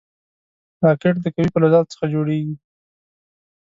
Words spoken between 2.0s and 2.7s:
جوړېږي